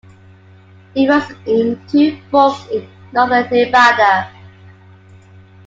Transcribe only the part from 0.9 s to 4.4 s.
It rises in two forks in northern Nevada.